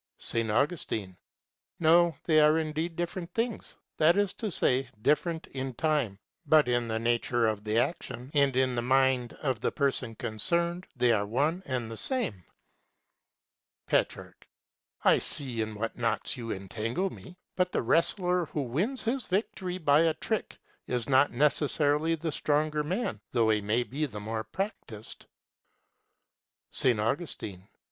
[0.19, 0.33] S.
[0.49, 1.15] Augustine.
[1.79, 6.87] No, they are indeed different things; that is to say, different in time, but in
[6.87, 11.27] the nature of the action and in the mind of the person concerned they are
[11.27, 12.43] one and the same.
[13.85, 14.47] Petrarch.
[15.03, 17.37] I see in what knots you entangle me.
[17.55, 20.57] But the wrestler who wins his victory by a trick
[20.87, 25.27] is not necessarily the stronger man, though he may be the more practised.
[26.73, 26.97] _S.
[26.97, 27.67] Augustine.